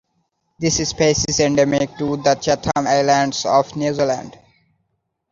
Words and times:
This 0.59 0.77
species 0.89 1.25
is 1.29 1.39
endemic 1.41 1.95
to 1.99 2.17
the 2.17 2.33
Chatham 2.33 2.87
Islands 2.87 3.45
of 3.45 3.75
New 3.75 3.93
Zealand. 3.93 4.35